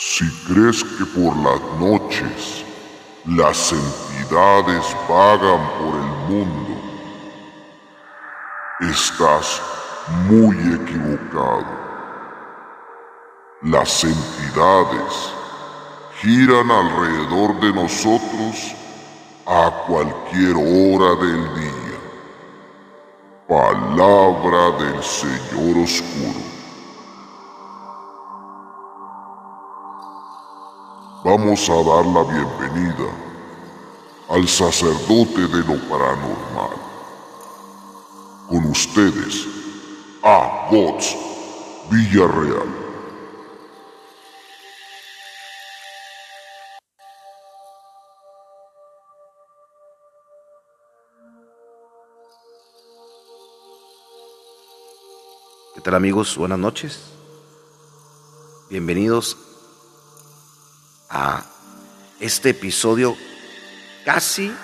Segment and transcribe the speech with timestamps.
[0.00, 2.64] Si crees que por las noches
[3.24, 6.80] las entidades vagan por el mundo,
[8.78, 9.60] estás
[10.28, 11.66] muy equivocado.
[13.62, 15.32] Las entidades
[16.20, 18.76] giran alrededor de nosotros
[19.46, 21.98] a cualquier hora del día.
[23.48, 26.47] Palabra del Señor Oscuro.
[31.24, 33.12] Vamos a dar la bienvenida
[34.28, 36.70] al sacerdote de lo paranormal.
[38.48, 39.44] Con ustedes,
[40.22, 41.16] a Bots
[41.90, 42.68] Villarreal.
[55.74, 56.36] ¿Qué tal amigos?
[56.36, 57.00] Buenas noches.
[58.70, 59.47] Bienvenidos
[61.10, 61.44] a
[62.20, 63.16] este episodio
[64.04, 64.54] casi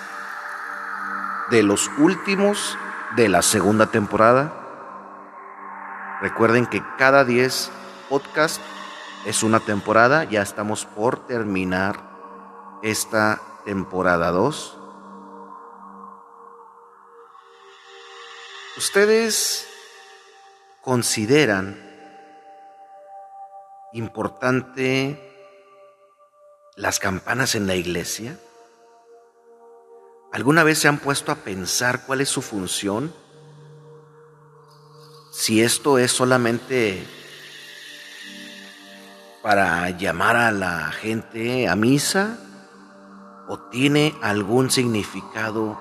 [1.49, 2.77] de los últimos
[3.15, 4.53] de la segunda temporada.
[6.21, 7.71] Recuerden que cada 10
[8.09, 8.61] podcast
[9.25, 12.01] es una temporada, ya estamos por terminar
[12.83, 14.79] esta temporada 2.
[18.77, 19.67] ¿Ustedes
[20.81, 21.81] consideran
[23.93, 25.24] importante
[26.75, 28.37] las campanas en la iglesia?
[30.31, 33.13] ¿Alguna vez se han puesto a pensar cuál es su función?
[35.31, 37.07] Si esto es solamente
[39.41, 42.39] para llamar a la gente a misa
[43.47, 45.79] o tiene algún significado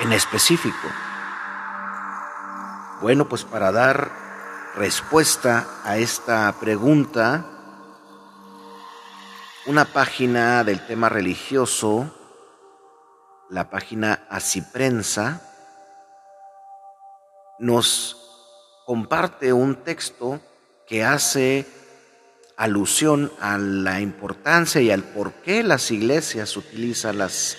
[0.00, 0.88] en específico.
[3.00, 4.10] Bueno, pues para dar
[4.74, 7.51] respuesta a esta pregunta,
[9.66, 12.12] una página del tema religioso,
[13.48, 15.40] la página Asiprensa,
[17.60, 18.16] nos
[18.86, 20.40] comparte un texto
[20.86, 21.66] que hace
[22.56, 27.56] alusión a la importancia y al por qué las iglesias utilizan las,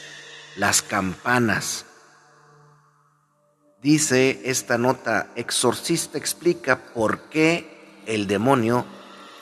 [0.57, 1.85] las campanas.
[3.81, 8.85] Dice esta nota, exorcista explica por qué el demonio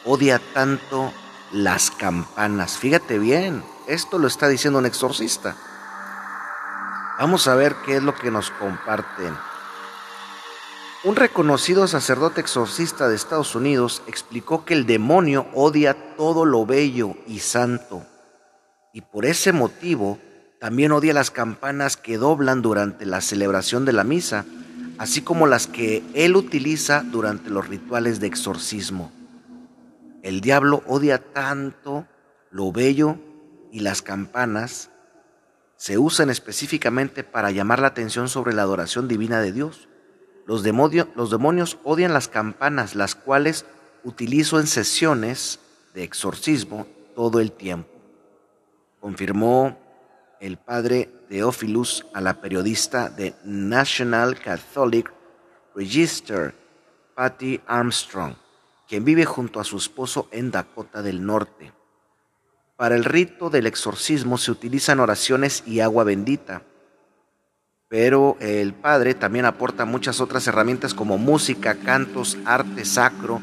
[0.06, 1.12] odia tanto
[1.52, 2.78] las campanas.
[2.78, 5.56] Fíjate bien, esto lo está diciendo un exorcista.
[7.20, 9.36] Vamos a ver qué es lo que nos comparten.
[11.04, 17.16] Un reconocido sacerdote exorcista de Estados Unidos explicó que el demonio odia todo lo bello
[17.28, 18.06] y santo
[18.94, 20.20] y por ese motivo
[20.60, 24.46] también odia las campanas que doblan durante la celebración de la misa,
[24.98, 29.12] así como las que él utiliza durante los rituales de exorcismo.
[30.24, 32.08] El diablo odia tanto
[32.52, 33.18] lo bello
[33.72, 34.92] y las campanas
[35.78, 39.88] se usan específicamente para llamar la atención sobre la adoración divina de Dios.
[40.46, 43.66] Los, demonios odian las campanas, las cuales
[44.04, 45.60] utilizo en sesiones
[45.96, 47.90] de exorcismo todo el tiempo,
[49.00, 49.78] confirmó
[50.40, 55.12] el padre Theophilus a la periodista de National Catholic
[55.76, 56.54] Register,
[57.16, 58.41] Patty Armstrong
[58.92, 61.72] quien vive junto a su esposo en Dakota del Norte.
[62.76, 66.64] Para el rito del exorcismo se utilizan oraciones y agua bendita,
[67.88, 73.42] pero el Padre también aporta muchas otras herramientas como música, cantos, arte sacro,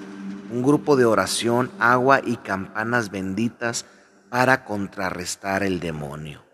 [0.52, 3.86] un grupo de oración, agua y campanas benditas
[4.28, 6.44] para contrarrestar el demonio.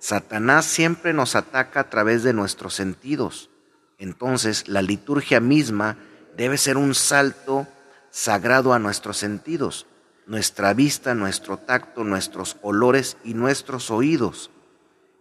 [0.00, 3.48] Satanás siempre nos ataca a través de nuestros sentidos.
[3.96, 5.96] Entonces la liturgia misma
[6.36, 7.66] debe ser un salto
[8.10, 9.86] sagrado a nuestros sentidos,
[10.26, 14.50] nuestra vista, nuestro tacto, nuestros olores y nuestros oídos.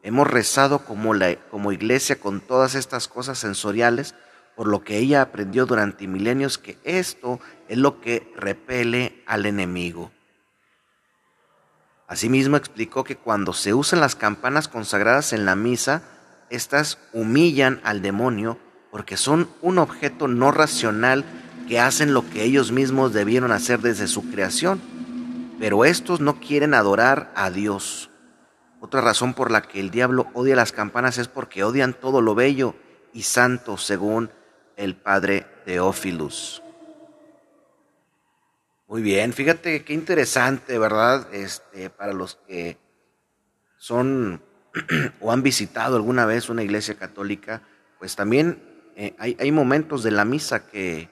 [0.03, 4.13] Hemos rezado como, la, como iglesia con todas estas cosas sensoriales,
[4.55, 10.11] por lo que ella aprendió durante milenios que esto es lo que repele al enemigo.
[12.07, 16.03] Asimismo explicó que cuando se usan las campanas consagradas en la misa,
[16.49, 18.59] éstas humillan al demonio
[18.95, 21.25] porque son un objeto no racional
[21.67, 24.81] que hacen lo que ellos mismos debieron hacer desde su creación.
[25.59, 28.09] Pero estos no quieren adorar a Dios.
[28.79, 32.35] Otra razón por la que el diablo odia las campanas es porque odian todo lo
[32.35, 32.73] bello
[33.11, 34.31] y santo, según
[34.77, 36.63] el padre Teófilus.
[38.87, 41.33] Muy bien, fíjate qué interesante, ¿verdad?
[41.33, 42.77] Este, para los que
[43.75, 44.41] son
[45.19, 47.61] o han visitado alguna vez una iglesia católica,
[47.99, 51.09] pues también eh, hay, momentos de la misa que,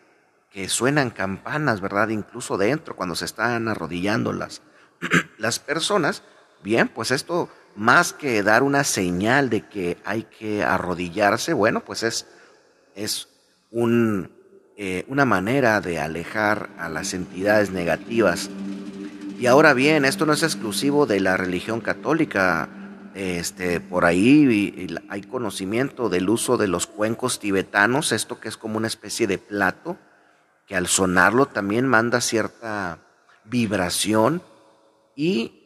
[0.68, 2.09] suenan campanas, ¿verdad?
[2.09, 4.62] Incluso dentro, cuando se están arrodillando las,
[5.38, 6.24] las personas.
[6.63, 12.03] Bien, pues esto más que dar una señal de que hay que arrodillarse, bueno, pues
[12.03, 12.27] es,
[12.95, 13.27] es
[14.77, 18.50] eh, una manera de alejar a las entidades negativas.
[19.39, 22.69] Y ahora bien, esto no es exclusivo de la religión católica.
[23.13, 28.77] Este, por ahí hay conocimiento del uso de los cuencos tibetanos, esto que es como
[28.77, 29.98] una especie de plato,
[30.65, 33.00] que al sonarlo también manda cierta
[33.44, 34.42] vibración
[35.15, 35.60] y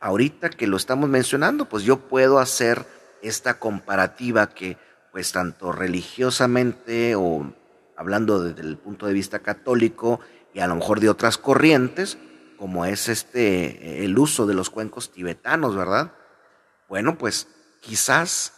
[0.00, 2.84] ahorita que lo estamos mencionando, pues yo puedo hacer
[3.22, 4.76] esta comparativa que
[5.12, 7.54] pues tanto religiosamente o
[7.96, 10.18] hablando desde el punto de vista católico
[10.52, 12.18] y a lo mejor de otras corrientes,
[12.58, 16.12] como es este el uso de los cuencos tibetanos, ¿verdad?
[16.94, 17.48] Bueno, pues
[17.80, 18.52] quizás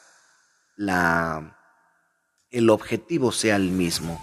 [0.77, 1.57] la
[2.51, 4.21] el objetivo sea el mismo,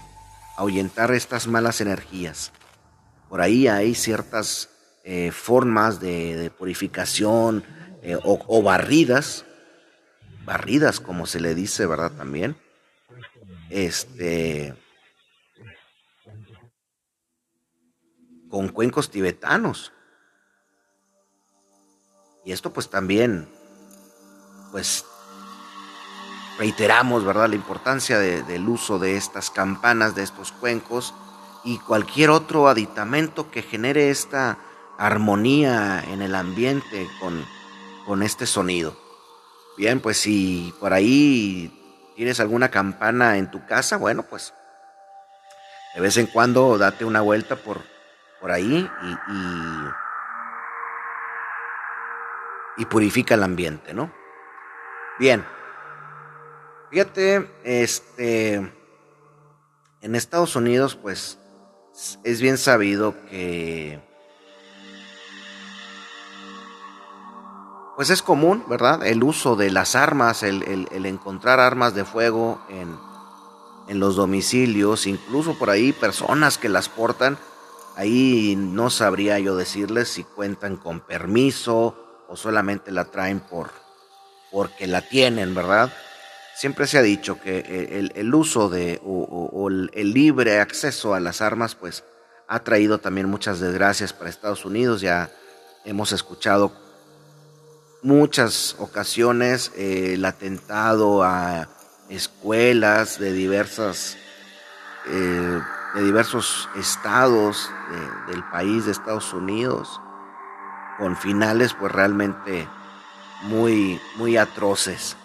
[0.55, 2.51] ahuyentar estas malas energías.
[3.27, 4.69] Por ahí hay ciertas
[5.03, 7.63] eh, formas de, purificación
[8.03, 9.45] eh, o, barridas,
[10.45, 12.11] barridas como se le dice, ¿verdad?
[12.11, 12.55] También.
[13.71, 14.75] Este.
[18.47, 19.91] Con cuencos tibetanos.
[22.45, 23.49] Y esto pues también,
[24.73, 25.05] pues
[26.57, 27.47] reiteramos, ¿verdad?
[27.47, 31.13] La importancia del uso de estas campanas, de estos cuencos
[31.63, 34.57] y cualquier otro aditamento que genere esta
[34.97, 37.45] armonía en el ambiente con,
[38.07, 38.97] con este sonido.
[39.77, 41.71] Bien, pues si por ahí
[42.15, 44.55] tienes alguna campana en tu casa, bueno, pues
[45.93, 47.83] de vez en cuando date una vuelta por,
[48.41, 48.89] por ahí
[52.77, 54.22] y, y, purifica el ambiente, ¿no?
[55.19, 55.45] Bien.
[56.89, 58.55] Fíjate, este,
[60.01, 61.37] en Estados Unidos, pues
[62.23, 64.01] es bien sabido que
[67.95, 69.05] pues es común, ¿verdad?
[69.05, 72.97] El uso de las armas, el, encontrar armas de fuego en,
[73.87, 77.37] en, los domicilios, incluso por ahí personas que las portan,
[77.95, 81.95] ahí no sabría yo decirles si cuentan con permiso
[82.27, 83.82] o solamente la traen por
[84.53, 85.91] porque la tienen, ¿verdad?
[86.55, 91.75] Siempre se ha dicho que el, uso de o el libre acceso a las armas,
[91.75, 92.05] pues
[92.47, 95.01] ha traído también muchas desgracias para Estados Unidos.
[95.01, 95.31] Ya
[95.83, 96.71] hemos escuchado
[98.03, 101.69] muchas ocasiones eh, el atentado a
[102.09, 104.17] escuelas de diversas
[105.07, 105.61] eh,
[105.95, 107.69] de diversos estados
[108.27, 110.01] del país de Estados Unidos
[110.97, 112.67] con finales pues realmente
[113.43, 115.15] muy muy atroces.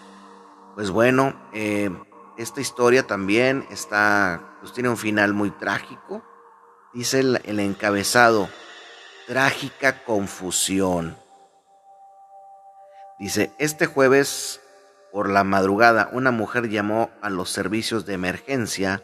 [0.75, 1.89] Pues bueno eh,
[2.37, 6.23] esta historia también está pues tiene un final muy trágico.
[6.93, 8.49] Dice el encabezado
[9.27, 11.15] trágica confusión
[13.19, 14.61] Dice, este jueves
[15.11, 19.03] por la madrugada una mujer llamó a los servicios de emergencia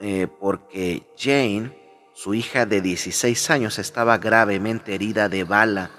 [0.00, 1.74] eh, porque Jane,
[2.12, 5.90] su hija de 16 años, estaba gravemente herida de bala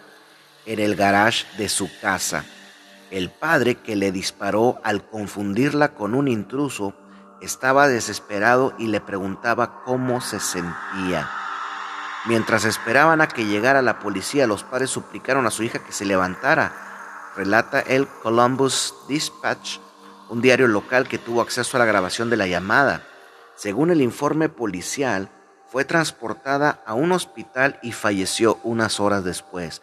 [0.66, 2.46] en el garage de su casa.
[3.12, 6.94] El padre que le disparó al confundirla con un intruso
[7.42, 11.30] estaba desesperado y le preguntaba cómo se sentía.
[12.26, 16.06] Mientras esperaban a que llegara la policía, los padres suplicaron a su hija que se
[16.06, 16.84] levantara
[17.36, 19.80] relata el Columbus Dispatch,
[20.30, 23.04] un diario local que tuvo acceso a la grabación de la llamada.
[23.56, 25.30] Según el informe policial,
[25.68, 29.82] fue transportada a un hospital y falleció unas horas después.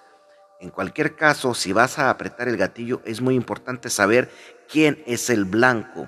[0.61, 4.31] En cualquier caso, si vas a apretar el gatillo, es muy importante saber
[4.69, 6.07] quién es el blanco.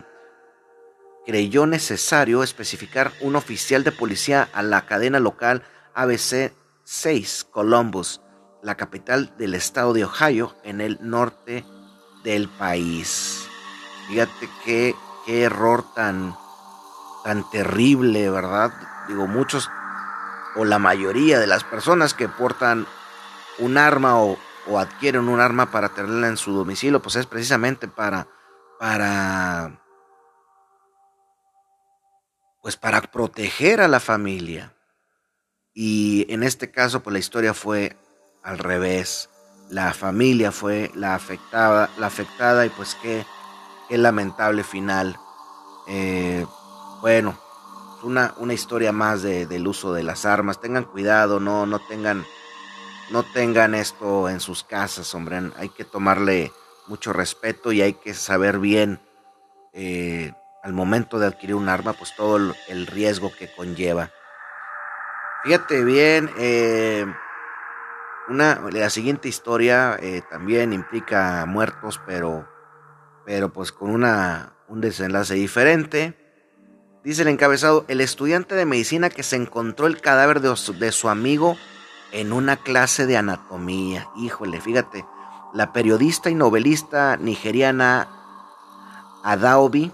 [1.25, 5.63] Creyó necesario especificar un oficial de policía a la cadena local
[5.95, 6.53] ABC
[6.85, 8.21] 6 Columbus
[8.63, 11.65] la capital del estado de Ohio, en el norte
[12.23, 13.49] del país.
[14.09, 14.95] Fíjate qué,
[15.27, 16.37] qué error tan,
[17.25, 18.73] tan terrible, ¿verdad?
[19.09, 19.69] Digo, muchos
[20.55, 22.87] o la mayoría de las personas que portan
[23.63, 24.39] un arma o,
[24.79, 28.29] adquieren un arma para tenerla en su domicilio, pues es precisamente para,
[28.79, 29.83] para,
[32.61, 34.75] pues para proteger a la familia.
[35.75, 37.97] Y en este caso, pues la historia fue
[38.43, 39.31] al revés.
[39.71, 43.25] La familia fue la afectada, la afectada y pues qué,
[43.89, 45.17] qué lamentable final.
[45.89, 46.47] Eh,
[47.01, 47.39] bueno,
[48.03, 50.61] una, una historia más del uso de las armas.
[50.61, 52.25] Tengan cuidado, no, no tengan,
[53.13, 55.41] no tengan esto en sus casas, hombre.
[55.57, 56.53] Hay que tomarle
[56.87, 59.01] mucho respeto y hay que saber bien
[59.73, 62.37] eh, al momento de adquirir un arma, pues todo
[62.69, 64.11] el riesgo que conlleva.
[65.45, 67.05] Fíjate bien, eh,
[68.29, 72.49] una, la siguiente historia eh, también implica muertos, pero,
[73.27, 76.17] pero pues con una, un desenlace diferente.
[77.03, 81.09] Dice el encabezado, el estudiante de medicina que se encontró el cadáver de de su
[81.09, 81.57] amigo
[82.13, 84.09] en una clase de anatomía.
[84.17, 85.05] Híjole, fíjate,
[85.53, 88.09] la periodista y novelista nigeriana
[89.25, 89.93] Adaobi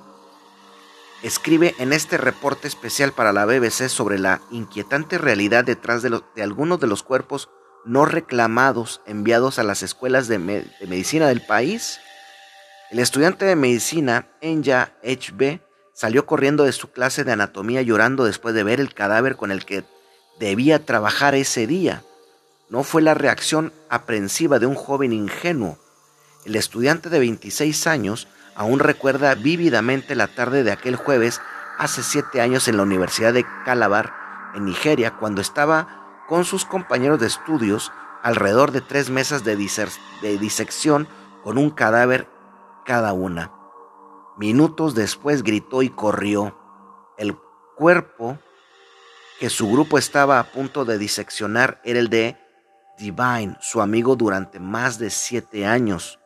[1.23, 6.81] escribe en este reporte especial para la BBC sobre la inquietante realidad detrás de, algunos
[6.81, 7.51] de los cuerpos
[7.85, 12.01] no reclamados enviados a las escuelas de, medicina del país.
[12.91, 15.61] El estudiante de medicina, Enya HB,
[15.93, 19.65] salió corriendo de su clase de anatomía llorando después de ver el cadáver con el
[19.65, 19.85] que
[20.39, 22.05] debía trabajar ese día.
[22.71, 25.79] No fue la reacción aprensiva de un joven ingenuo.
[26.45, 31.41] El estudiante de 26 años Aún recuerda vívidamente la tarde de aquel jueves
[31.79, 34.13] hace siete años en la Universidad de Calabar,
[34.53, 40.39] en Nigeria, cuando estaba con sus compañeros de estudios alrededor de tres mesas de, de
[40.39, 41.07] disección
[41.45, 42.29] con un cadáver
[42.85, 43.53] cada una.
[44.39, 46.59] Minutos después gritó y corrió.
[47.17, 47.39] El
[47.77, 48.41] cuerpo
[49.39, 52.37] que su grupo estaba a punto de diseccionar era el de
[52.99, 56.19] Divine, su amigo durante más de siete años.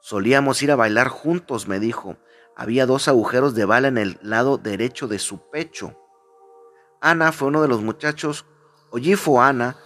[0.00, 2.16] Solíamos ir a bailar juntos, me dijo.
[2.56, 5.96] Había dos agujeros de bala en el lado derecho de su pecho.
[7.00, 8.44] Ana fue uno de los muchachos,
[8.90, 9.76] Ojifo Ana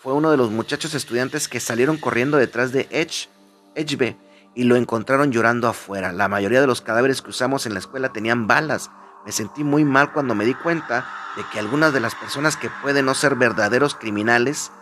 [0.00, 3.28] fue uno de los muchachos estudiantes que salieron corriendo detrás de Edge,
[3.74, 4.16] Edgebe
[4.54, 6.12] y lo encontraron llorando afuera.
[6.12, 8.90] La mayoría de los cadáveres que usamos en la escuela tenían balas.
[9.24, 11.06] Me sentí muy mal cuando me di cuenta
[11.36, 14.72] de que algunas de las personas que pueden no ser verdaderos criminales,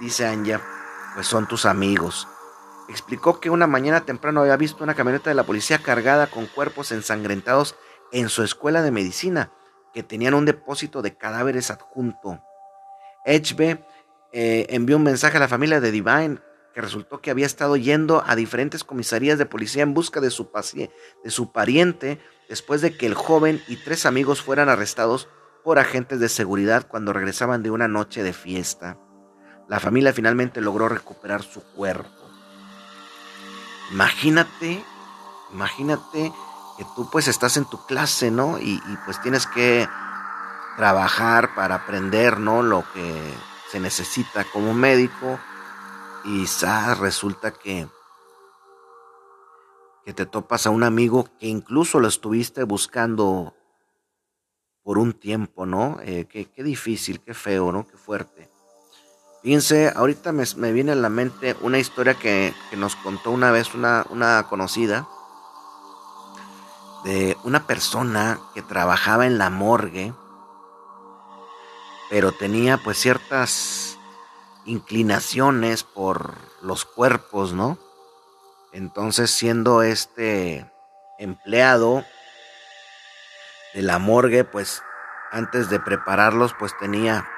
[0.00, 0.60] dice Anja,
[1.14, 2.28] pues son tus amigos
[2.88, 6.90] explicó que una mañana temprano había visto una camioneta de la policía cargada con cuerpos
[6.90, 7.76] ensangrentados
[8.12, 9.52] en su escuela de medicina,
[9.92, 12.42] que tenían un depósito de cadáveres adjunto.
[13.26, 13.78] HB
[14.32, 16.38] eh, envió un mensaje a la familia de Divine,
[16.72, 20.50] que resultó que había estado yendo a diferentes comisarías de policía en busca de su,
[21.24, 25.28] de su pariente después de que el joven y tres amigos fueran arrestados
[25.64, 28.98] por agentes de seguridad cuando regresaban de una noche de fiesta.
[29.68, 32.08] La familia finalmente logró recuperar su cuerpo.
[33.92, 34.82] Imagínate,
[35.52, 36.32] imagínate
[36.78, 38.58] que tú pues estás en tu clase, ¿no?
[38.58, 39.86] Y, pues tienes que
[40.76, 42.62] trabajar para aprender, ¿no?
[42.62, 43.34] Lo que
[43.70, 45.38] se necesita como médico.
[46.24, 47.88] Y quizás resulta que,
[50.04, 53.54] que te topas a un amigo que incluso lo estuviste buscando
[54.82, 55.98] por un tiempo, ¿no?
[56.02, 57.86] Eh, qué, qué difícil, qué feo, ¿no?
[57.86, 58.50] Qué fuerte.
[59.42, 64.04] Fíjense, ahorita me, viene a la mente una historia que, nos contó una vez una,
[64.10, 65.08] una conocida
[67.04, 70.12] de una persona que trabajaba en la morgue,
[72.10, 73.96] pero tenía pues ciertas
[74.64, 77.78] inclinaciones por los cuerpos, ¿no?
[78.72, 80.70] Entonces siendo este
[81.18, 82.04] empleado
[83.72, 84.82] de la morgue, pues
[85.30, 87.28] antes de prepararlos, pues tenía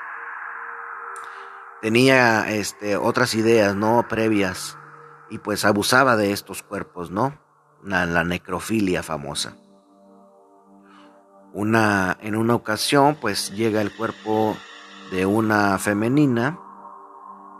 [1.80, 4.06] tenía este, otras ideas, ¿no?
[4.08, 4.76] Previas.
[5.30, 7.38] Y pues abusaba de estos cuerpos, ¿no?
[7.82, 9.56] La, la necrofilia famosa.
[11.52, 14.56] Una, en una ocasión, pues llega el cuerpo
[15.10, 16.58] de una femenina,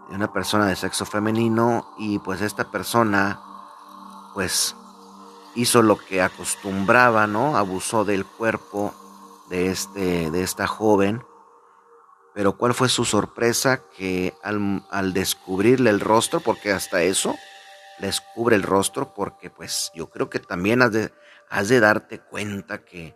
[0.08, 3.40] de una persona de sexo femenino, y pues esta persona,
[4.34, 4.76] pues
[5.54, 7.56] hizo lo que acostumbraba, ¿no?
[7.56, 8.94] Abusó del cuerpo
[9.48, 11.24] de, este, de esta joven
[12.40, 13.82] pero ¿cuál fue su sorpresa?
[13.98, 17.36] Que al, descubrirle el rostro, porque hasta eso
[17.98, 21.12] descubre el rostro, porque pues yo creo que también has de,
[21.50, 23.14] has de darte cuenta que,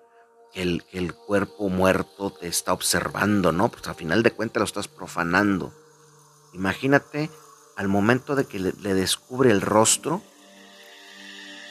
[0.53, 3.71] el, el, cuerpo muerto te está observando, ¿no?
[3.71, 5.73] Pues al final de cuentas lo estás profanando.
[6.53, 7.31] Imagínate
[7.77, 10.21] al momento de que le descubre el rostro,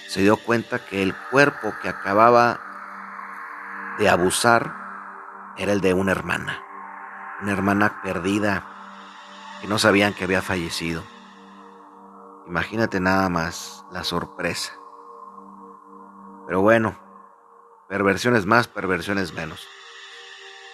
[0.10, 2.60] se dio cuenta que el cuerpo que acababa
[4.00, 6.64] de abusar era el de una hermana
[7.42, 8.64] una hermana perdida
[9.62, 11.04] que no sabían que había fallecido.
[12.48, 14.74] Imagínate nada más la sorpresa.
[16.46, 17.00] Pero bueno,
[17.88, 19.66] perversiones más, perversiones menos.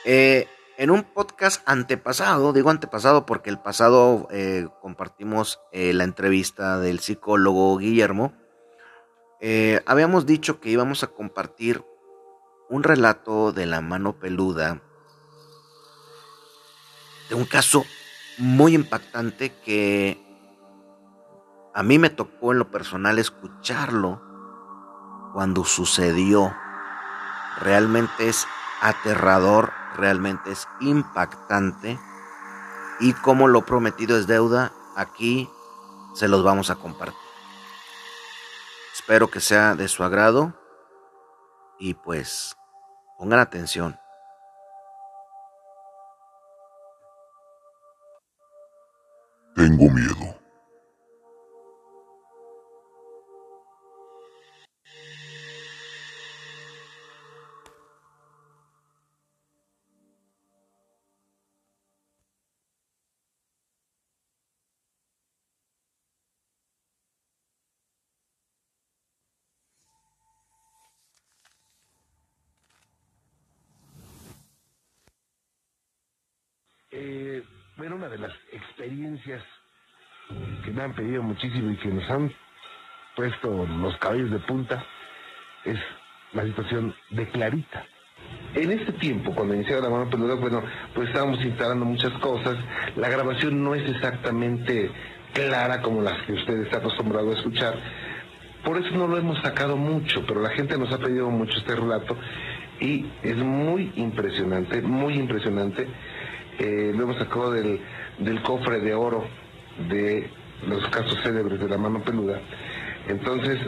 [0.05, 0.47] Eh,
[0.77, 6.99] en un podcast antepasado, digo antepasado porque el pasado eh, compartimos eh, la entrevista del
[6.99, 8.33] psicólogo Guillermo,
[9.85, 11.85] habíamos dicho que íbamos a compartir
[12.69, 14.81] un relato de la mano peluda
[17.29, 17.85] de un caso
[18.37, 20.25] muy impactante que
[21.73, 24.21] a mí me tocó en lo personal escucharlo
[25.33, 26.55] cuando sucedió.
[27.61, 28.47] Realmente es
[28.81, 31.99] aterrador, realmente es impactante
[33.01, 35.49] Y como lo prometido es deuda, aquí
[36.15, 37.17] se los vamos a compartir.
[38.93, 40.53] Espero que sea de su agrado
[41.79, 42.57] y pues
[43.17, 43.97] pongan atención.
[49.59, 50.38] Tengo miedo.
[81.09, 82.31] Que me han pedido muchísimo y que nos han
[83.15, 84.83] puesto los cabellos de punta
[85.65, 85.77] es
[86.33, 87.85] la situación de Clarita.
[88.53, 90.61] En este tiempo, cuando iniciaba la mano peluda, bueno,
[90.93, 92.57] pues estábamos instalando muchas cosas.
[92.95, 94.91] La grabación no es exactamente
[95.33, 97.75] clara como las que usted está acostumbrado a escuchar.
[98.63, 101.75] Por eso no lo hemos sacado mucho, pero la gente nos ha pedido mucho este
[101.75, 102.17] relato
[102.79, 105.87] y es muy impresionante, muy impresionante.
[106.59, 107.79] Eh, lo hemos sacado del,
[108.19, 109.25] del cofre de oro
[109.87, 110.29] de
[110.67, 112.39] los casos célebres de la mano peluda.
[113.07, 113.59] Entonces,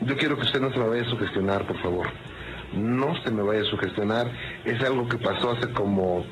[0.00, 2.06] yo quiero que usted no se me vaya a sugestionar, por favor.
[2.74, 4.30] No se me vaya a sugestionar.
[4.64, 6.24] Es algo que pasó hace como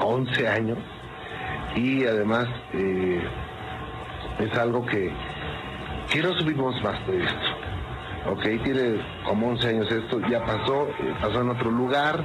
[0.00, 0.78] 11 años
[1.76, 3.22] y además eh,
[4.38, 5.12] es algo que,
[6.22, 7.48] no subimos más de esto.
[8.30, 12.24] Ok, tiene como 11 años esto, ya pasó, eh, pasó en otro lugar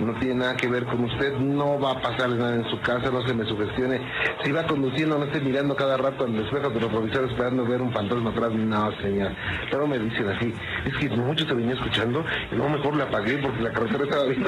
[0.00, 3.10] no tiene nada que ver con usted, no va a pasarle nada en su casa,
[3.10, 4.00] no se me sugestione.
[4.42, 7.82] Si va conduciendo, no esté mirando cada rato al espejo de los retrovisor esperando ver
[7.82, 9.32] un fantasma atrás, no, señor.
[9.70, 10.54] Pero me dicen así,
[10.86, 14.24] es que mucho se venía escuchando y no mejor le apagué porque la carretera estaba
[14.24, 14.44] bien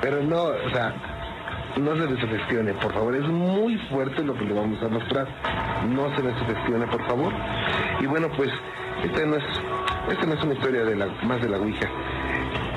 [0.00, 0.94] Pero no, o sea,
[1.80, 3.14] no se me sugestione, por favor.
[3.14, 5.26] Es muy fuerte lo que le vamos a mostrar.
[5.88, 7.32] No se me sugestione, por favor.
[8.00, 8.50] Y bueno, pues,
[9.02, 9.44] esta no es,
[10.10, 11.88] esta no es una historia de la, más de la Ouija.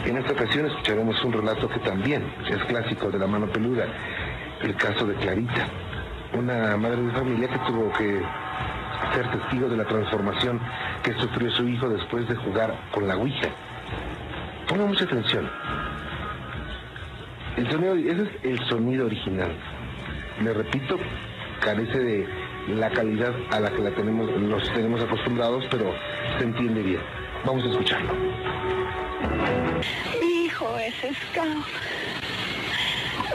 [0.08, 3.88] En esta ocasión escucharemos un relato que también es clásico de la mano peluda,
[4.62, 5.68] el caso de Clarita,
[6.32, 8.22] una madre de familia que tuvo que
[9.14, 10.62] ser testigo de la transformación
[11.04, 13.50] que sufrió su hijo después de jugar con la Ouija.
[14.70, 15.50] Ponga mucha atención.
[17.58, 19.52] El sonido, ese es el sonido original.
[20.42, 20.98] Le repito,
[21.60, 22.28] carece de
[22.70, 25.94] la calidad a la que la tenemos, nos tenemos acostumbrados, pero
[26.38, 27.02] se entiende bien.
[27.46, 29.67] Vamos a escucharlo.
[30.20, 31.66] Mi hijo es scout.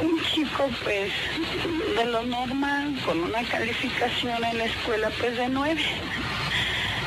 [0.01, 1.13] Un chico pues
[1.97, 5.85] de lo normal, con una calificación en la escuela pues de nueve.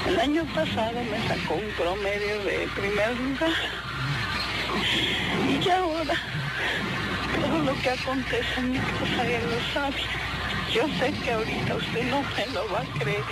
[0.08, 3.52] El año pasado me sacó un promedio de primer lugar.
[5.50, 6.14] Y ahora,
[7.42, 10.02] todo lo que acontece mi casa él lo sabe.
[10.74, 13.24] Yo sé que ahorita usted no me lo va a creer.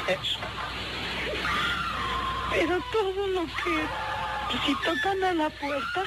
[2.52, 4.13] Pero todo lo que
[4.66, 6.04] si tocan a la puerta,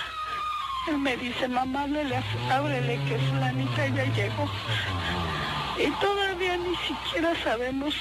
[0.89, 2.03] él me dice, mamá, le
[2.51, 4.49] ábrele que fulanita ya llegó.
[5.79, 7.95] Y todavía ni siquiera sabemos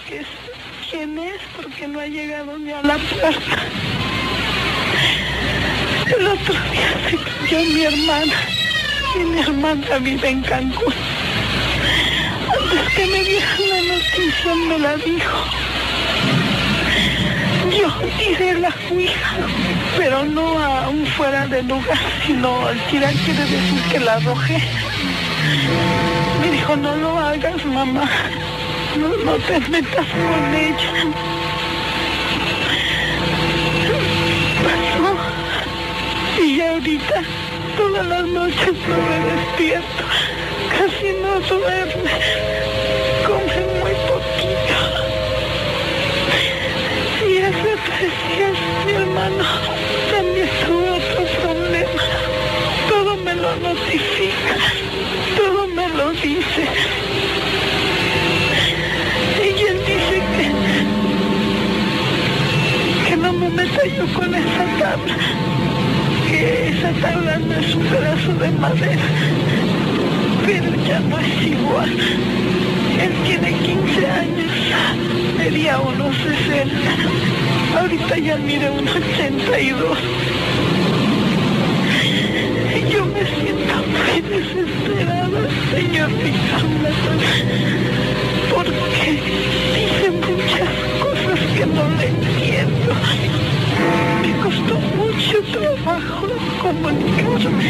[0.89, 3.63] quién es porque no ha llegado ni a la puerta.
[6.05, 8.33] El otro día se cayó mi hermana
[9.15, 10.93] y mi hermana vive en Cancún.
[12.47, 15.64] Antes que me dieran la noticia me la dijo.
[17.85, 18.73] Yo la
[19.95, 24.59] pero no aún fuera de lugar, sino al tirar quiere decir que la arrojé.
[26.41, 28.09] Me dijo, no lo hagas, mamá.
[28.97, 30.93] No, te metas con ella.
[34.63, 36.43] Pasó.
[36.43, 37.21] Y ahorita,
[37.77, 40.03] todas las noches no me despierto.
[40.71, 42.64] Casi no duerme.
[47.95, 49.43] Eso decías, mi hermano,
[50.11, 52.03] también tuvo otro problema.
[52.89, 54.55] Todo me lo notifica,
[55.37, 56.67] todo me lo dice.
[59.43, 60.45] Y él dice que,
[63.09, 65.17] que no me meta yo con esa tabla,
[66.29, 69.07] que esa tabla no es un pedazo de madera,
[70.45, 71.91] pero ya no es igual.
[73.01, 74.51] Él tiene 15 años,
[75.45, 76.75] medía unos 60.
[77.79, 79.97] Ahorita ya mide unos 82.
[82.75, 86.89] Y yo me siento muy desesperada, señor Ricardo,
[88.53, 89.11] porque
[89.75, 90.71] dice muchas
[91.03, 92.91] cosas que no le entiendo.
[94.23, 96.27] Me costó mucho trabajo
[96.63, 97.69] comunicarme.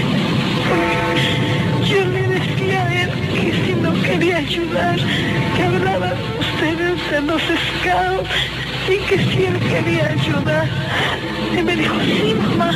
[1.90, 4.98] Yo le decía a él que si no quería ayudar,
[5.56, 8.30] que hablaban ustedes de los scouts
[8.90, 10.68] y que si él quería ayudar.
[11.58, 12.72] Y me dijo, sí, mamá.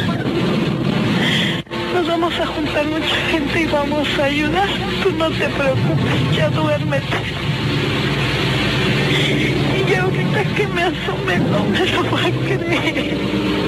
[1.93, 4.67] Nos vamos a juntar mucha gente y vamos a ayudar.
[5.03, 7.17] Tú no te preocupes, ya duérmete.
[9.87, 13.17] Y ahorita que me asomé no me lo va a creer.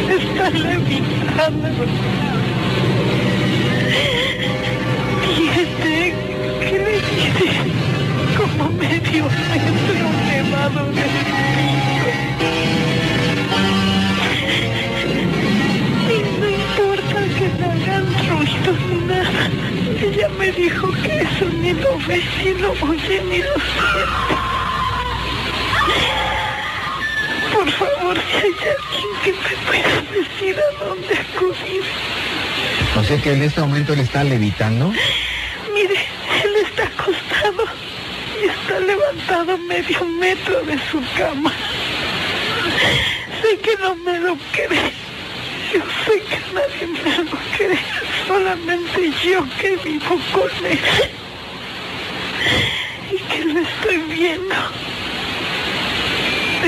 [0.09, 1.67] Está levitando.
[5.37, 6.13] Y este,
[6.61, 7.47] ¿qué le dice?
[8.37, 10.20] Como medio metro
[10.61, 10.67] Y
[16.39, 19.43] no importa que me hagan ruido ni nada.
[20.01, 24.35] Ella me dijo que eso ni lo ve, ni lo oye, ni lo siente.
[27.53, 31.83] Por favor, si hay alguien que me pueda decir a dónde acudir.
[32.99, 34.91] O sea que en este momento él está levitando.
[35.73, 35.95] Mire,
[36.43, 37.30] él está acostado
[38.71, 41.51] está levantado medio metro de su cama.
[43.41, 44.93] Sé que no me lo cree.
[45.73, 47.79] Yo sé que nadie me lo cree.
[48.27, 50.79] Solamente yo que vivo con él.
[53.11, 54.55] Y que lo estoy viendo.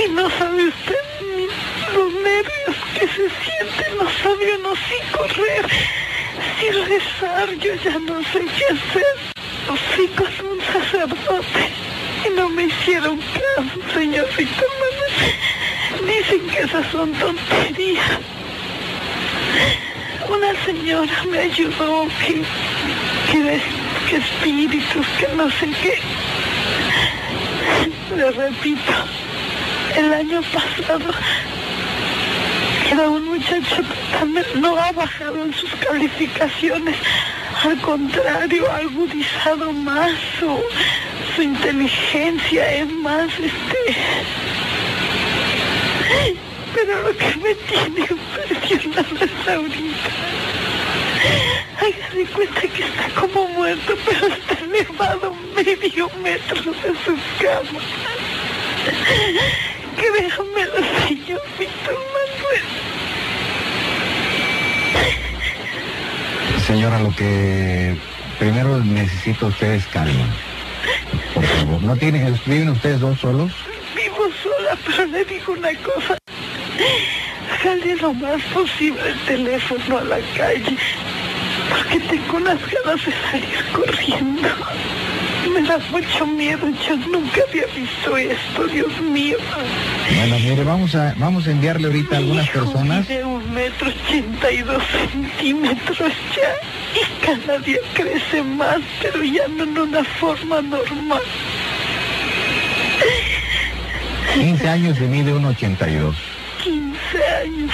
[0.04, 1.04] Y no sabe usted
[1.38, 1.46] ni
[1.96, 3.98] los nervios que se sienten.
[3.98, 5.70] No sabe uno si correr,
[6.60, 7.50] si rezar.
[7.60, 9.16] Yo ya no sé qué hacer.
[9.68, 11.83] Los hijos de un sacerdote.
[12.36, 16.18] No me hicieron caso, señor Víctor Manuel.
[16.18, 18.06] Dicen que esas son tonterías.
[20.28, 22.42] Una señora me ayudó que,
[23.32, 23.62] que,
[24.10, 26.00] que espíritus, que no sé qué.
[28.16, 28.94] Le repito,
[29.96, 31.14] el año pasado
[32.92, 36.96] era un muchacho que también no ha bajado en sus calificaciones.
[37.64, 43.96] Al contrario, ha agudizado más su, inteligencia, es más, este...
[46.76, 50.10] Pero lo que me tiene impresionado es ahorita.
[51.80, 57.80] Haga de cuenta que está como muerto, pero está elevado medio metro de su cama.
[59.96, 62.93] Créamelo, señor Víctor Manuel.
[66.74, 67.96] Señora, lo que
[68.40, 70.26] primero necesito ustedes calma.
[71.36, 71.84] Por favor.
[71.84, 73.52] ¿No tienen, viven ustedes dos solos?
[73.96, 76.18] Vivo sola, pero le digo una cosa.
[77.62, 80.76] Sale lo más posible el teléfono a la calle.
[81.70, 84.50] Porque tengo unas ganas de salir corriendo.
[85.54, 86.68] Me da mucho miedo.
[86.88, 89.38] Yo nunca había visto esto, Dios mío.
[90.16, 93.08] Bueno, mire, vamos a, vamos a enviarle ahorita a algunas hijo personas.
[93.08, 96.56] mide un metro ochenta y dos centímetros ya.
[97.00, 101.22] Y cada día crece más, pero ya no en una forma normal.
[104.34, 106.16] 15 años y mide 1,82.
[106.64, 107.72] 15 años.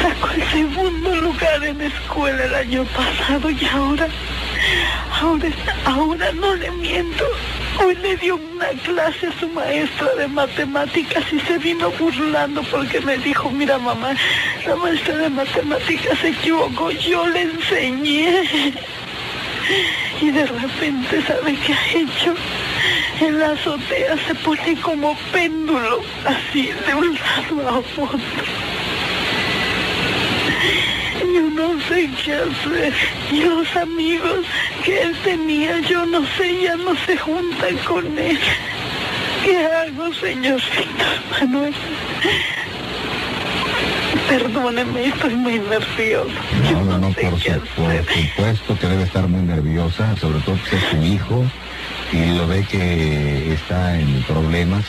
[0.00, 4.08] Sacó el segundo lugar en escuela el año pasado y ahora,
[5.22, 5.48] ahora,
[5.84, 7.24] ahora no le miento.
[7.80, 13.00] Hoy le dio una clase a su maestra de matemáticas y se vino burlando porque
[13.00, 14.14] me dijo, mira mamá,
[14.66, 18.74] la maestra de matemáticas se equivocó, yo le enseñé.
[20.20, 22.34] Y de repente, ¿sabe qué ha hecho?
[23.20, 28.18] En la azotea se pone como péndulo, así, de un lado a otro.
[31.32, 32.92] Yo no sé qué hacer.
[33.30, 34.44] Y los amigos
[34.84, 38.38] que él tenía, yo no sé, ya no se juntan con él.
[39.44, 41.74] ¿Qué hago, señor Víctor Manuel?
[44.28, 46.28] Perdóneme, estoy muy nervioso.
[46.70, 50.38] Yo No, no, no, sé por, su- por supuesto que debe estar muy nerviosa, sobre
[50.40, 51.44] todo que es su hijo
[52.12, 54.84] y lo ve que está en problemas,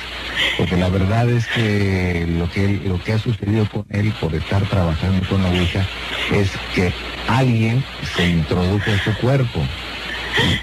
[0.58, 4.62] porque la verdad es que lo que, lo que ha sucedido con él por estar
[4.64, 5.86] trabajando con la Ouija
[6.32, 6.94] es que
[7.28, 7.84] alguien
[8.16, 9.62] se introdujo en su cuerpo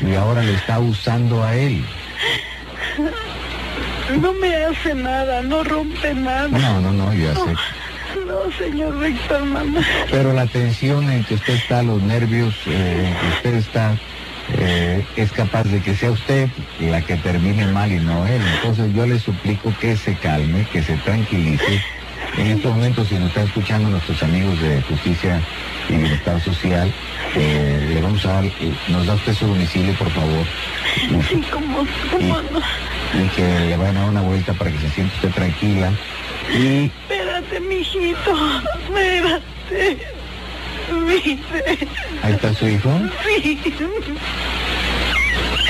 [0.01, 1.83] y ahora le está usando a él.
[4.21, 6.49] No me hace nada, no rompe nada.
[6.49, 7.55] No, no, no, ya sé.
[8.27, 9.85] No, señor Víctor Manuel.
[10.11, 13.97] Pero la tensión en que usted está, los nervios eh, en que usted está,
[14.49, 16.49] eh, es capaz de que sea usted
[16.81, 18.41] la que termine mal y no él.
[18.57, 21.83] Entonces yo le suplico que se calme, que se tranquilice.
[22.37, 25.41] En estos momentos, si nos están escuchando nuestros amigos de Justicia
[25.89, 26.93] y Bienestar Social,
[27.35, 28.53] eh, le vamos a dar, eh,
[28.89, 30.47] nos da usted su domicilio, por favor,
[31.29, 31.79] Sí, como,
[32.11, 32.61] como no.
[33.25, 35.91] y que le vayan a dar una vuelta para que se sienta usted tranquila.
[36.55, 38.33] Y Espérate, mijito,
[38.81, 40.20] espérate.
[42.23, 42.91] Ahí está su hijo.
[43.25, 43.61] Sí.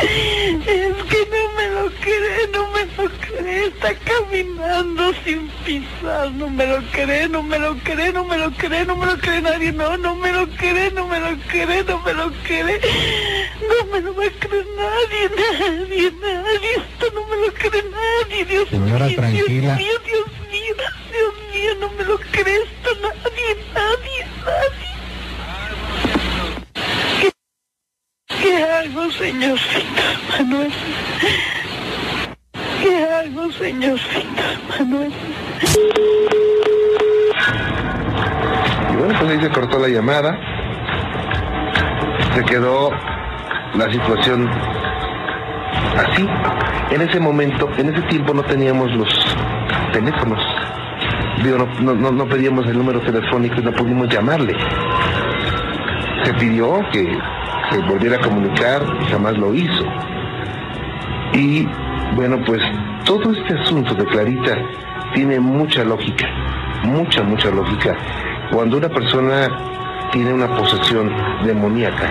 [0.02, 6.48] Es que no me lo cree, no me lo cree, está caminando sin pisar, no
[6.48, 9.42] me lo cree, no me lo cree, no me lo cree, no me lo cree
[9.42, 12.80] nadie, no, no me lo cree, no me lo cree, no me lo cree,
[13.68, 18.44] no me lo va a creer nadie, nadie, nadie, esto no me lo cree nadie,
[18.46, 19.74] Dios Señora, mío, tranquila.
[19.74, 20.74] Dios mío, Dios mío,
[21.12, 24.99] Dios mío, no me lo cree esto nadie, nadie, nadie.
[28.80, 30.02] ¿Qué hago, señorcito
[30.38, 30.72] Manuel?
[32.82, 35.12] ¿Qué hago, señorcito Manuel?
[38.90, 40.34] Y bueno, pues ahí se cortó la llamada.
[42.34, 42.90] Se quedó
[43.74, 44.48] la situación
[45.98, 46.26] así.
[46.90, 49.08] En ese momento, en ese tiempo no teníamos los
[49.92, 50.40] teléfonos.
[51.44, 54.56] Digo, no, no, no pedíamos el número telefónico y no pudimos llamarle.
[56.24, 57.18] Se pidió que
[57.70, 59.84] se volviera a comunicar jamás lo hizo.
[61.32, 61.66] Y
[62.16, 62.60] bueno, pues
[63.04, 64.56] todo este asunto de Clarita
[65.14, 66.26] tiene mucha lógica,
[66.82, 67.96] mucha, mucha lógica.
[68.52, 69.48] Cuando una persona
[70.12, 71.12] tiene una posesión
[71.44, 72.10] demoníaca,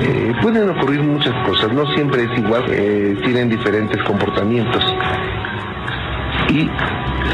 [0.00, 4.84] eh, pueden ocurrir muchas cosas, no siempre es igual, eh, tienen diferentes comportamientos.
[6.48, 6.68] Y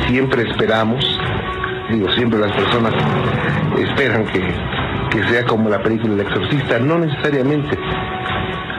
[0.09, 1.21] siempre esperamos,
[1.91, 2.95] digo, siempre las personas
[3.79, 4.41] esperan que,
[5.13, 7.79] que sea como la película El Exorcista, no necesariamente,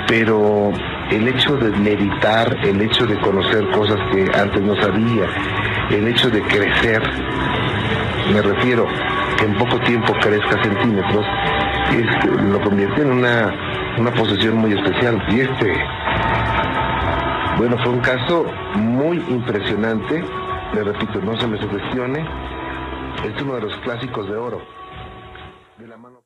[0.07, 0.71] pero
[1.11, 5.25] el hecho de meditar, el hecho de conocer cosas que antes no sabía,
[5.91, 7.01] el hecho de crecer,
[8.33, 8.87] me refiero
[9.37, 11.25] que en poco tiempo crezca centímetros,
[11.91, 13.53] es- lo convierte en una,
[13.99, 15.21] una posesión muy especial.
[15.29, 15.73] Y este,
[17.57, 20.23] bueno, fue un caso muy impresionante,
[20.73, 22.25] le repito, no se me sugestione,
[23.23, 24.61] es uno de los clásicos de oro.
[25.77, 26.22] De la mano.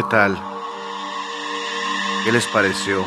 [0.00, 0.34] ¿Qué tal?
[2.24, 3.04] ¿Qué les pareció?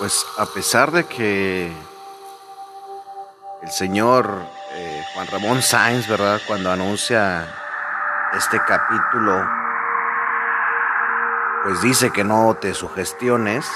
[0.00, 1.72] Pues a pesar de que
[3.62, 6.40] el señor eh, Juan Ramón Sáenz, ¿verdad?
[6.48, 7.46] Cuando anuncia
[8.32, 9.48] este capítulo,
[11.62, 13.70] pues dice que no te sugestiones,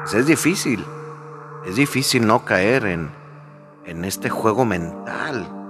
[0.00, 0.86] pues es difícil,
[1.66, 3.14] es difícil no caer en,
[3.84, 5.61] en este juego mental.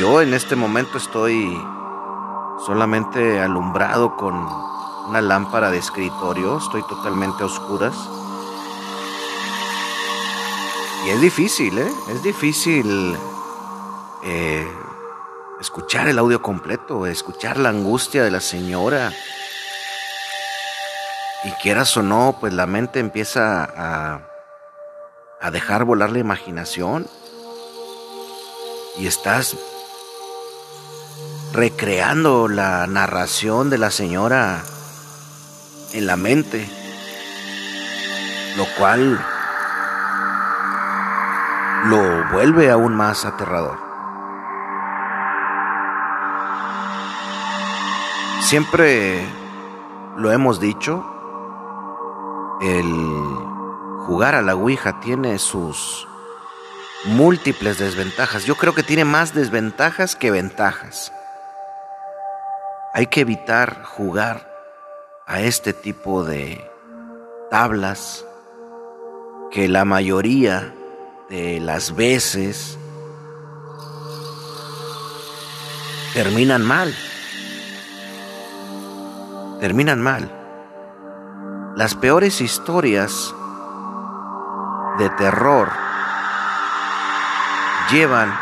[0.00, 1.62] Yo en este momento estoy
[2.64, 4.34] solamente alumbrado con
[5.06, 7.94] una lámpara de escritorio, estoy totalmente a oscuras.
[11.04, 11.92] Y es difícil, ¿eh?
[12.08, 13.14] Es difícil
[14.24, 14.66] eh,
[15.60, 19.12] escuchar el audio completo, escuchar la angustia de la señora.
[21.44, 24.20] Y quieras o no, pues la mente empieza a,
[25.42, 27.06] a dejar volar la imaginación.
[28.96, 29.58] Y estás
[31.52, 34.62] recreando la narración de la señora
[35.92, 36.68] en la mente,
[38.56, 39.24] lo cual
[41.86, 43.78] lo vuelve aún más aterrador.
[48.42, 49.26] Siempre
[50.16, 51.04] lo hemos dicho,
[52.60, 52.84] el
[54.06, 56.06] jugar a la Ouija tiene sus
[57.04, 58.44] múltiples desventajas.
[58.44, 61.12] Yo creo que tiene más desventajas que ventajas.
[62.92, 64.50] Hay que evitar jugar
[65.26, 66.68] a este tipo de
[67.50, 68.26] tablas
[69.52, 70.74] que la mayoría
[71.28, 72.76] de las veces
[76.14, 76.92] terminan mal.
[79.60, 80.28] Terminan mal.
[81.76, 83.32] Las peores historias
[84.98, 85.70] de terror
[87.90, 88.34] llevan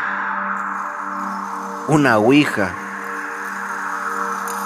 [1.87, 2.88] una ouija.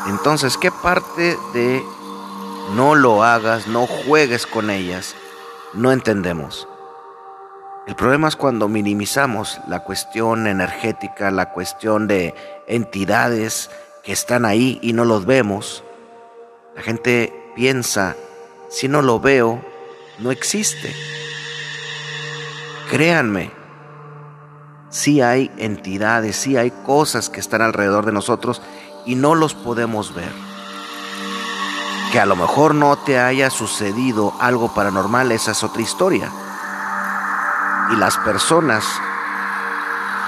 [0.08, 1.82] Entonces, ¿qué parte de
[2.76, 5.16] no lo hagas, no juegues con ellas?
[5.74, 6.68] No entendemos.
[7.88, 12.36] El problema es cuando minimizamos la cuestión energética, la cuestión de
[12.68, 13.70] entidades
[14.04, 15.84] que están ahí y no los vemos.
[16.76, 18.16] La gente piensa,
[18.70, 19.64] si no lo veo,
[20.20, 20.94] no existe.
[22.90, 23.52] Créanme,
[24.90, 28.62] sí hay entidades, sí hay cosas que están alrededor de nosotros
[29.06, 30.32] y no los podemos ver.
[32.12, 36.32] Que a lo mejor no te haya sucedido algo paranormal, esa es otra historia.
[37.92, 38.86] Y las personas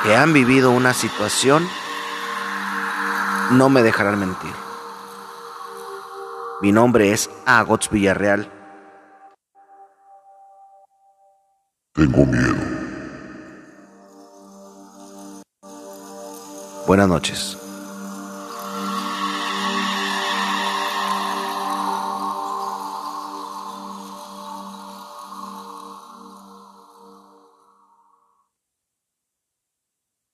[0.04, 1.68] que han vivido una situación
[3.52, 4.54] no me dejarán mentir.
[6.62, 8.52] Mi nombre es Agots Villarreal.
[11.94, 12.56] Tengo miedo.
[16.88, 17.58] Buenas noches.